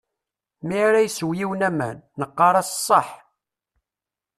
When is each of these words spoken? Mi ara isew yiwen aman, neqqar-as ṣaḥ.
Mi 0.67 0.77
ara 0.87 0.99
isew 1.07 1.31
yiwen 1.37 1.65
aman, 1.69 1.97
neqqar-as 2.19 2.71
ṣaḥ. 2.87 3.07